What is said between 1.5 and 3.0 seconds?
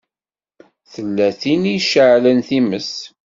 i iceɛlen times.